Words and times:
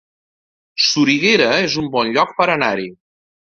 Soriguera 0.85 1.51
es 1.67 1.77
un 1.83 1.91
bon 1.99 2.11
lloc 2.17 2.35
per 2.43 2.51
anar-hi 2.57 2.91